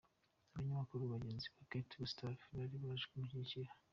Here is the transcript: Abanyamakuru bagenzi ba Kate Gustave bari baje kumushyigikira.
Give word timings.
Abanyamakuru 0.55 1.11
bagenzi 1.13 1.45
ba 1.53 1.63
Kate 1.69 1.93
Gustave 2.03 2.41
bari 2.55 2.75
baje 2.83 3.05
kumushyigikira. 3.09 3.71